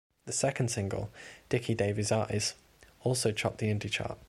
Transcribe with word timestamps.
The 0.25 0.31
second 0.33 0.69
single, 0.71 1.11
"Dickie 1.49 1.75
Davies 1.75 2.11
Eyes", 2.11 2.55
also 3.03 3.31
topped 3.31 3.59
the 3.59 3.67
indie 3.67 3.91
chart. 3.91 4.17